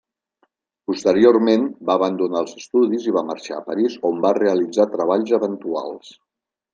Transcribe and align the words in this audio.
Posteriorment, 0.91 1.65
va 1.89 1.97
abandonar 2.01 2.41
els 2.45 2.55
estudis 2.61 3.05
i 3.09 3.13
va 3.17 3.23
marxar 3.27 3.57
a 3.59 3.63
París 3.67 3.99
on 4.11 4.23
va 4.25 4.33
realitzar 4.39 4.87
treballs 4.95 5.35
eventuals. 5.39 6.11